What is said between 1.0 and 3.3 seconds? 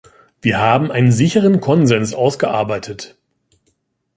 sicheren Konsens ausgearbeitet.